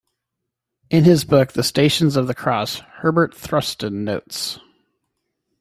In 0.89 1.03
his 1.03 1.25
book, 1.25 1.51
"The 1.51 1.61
Stations 1.61 2.15
of 2.15 2.25
the 2.25 2.33
Cross", 2.33 2.79
Herbert 3.01 3.35
Thurston 3.35 4.03
notes:"... 4.03 4.57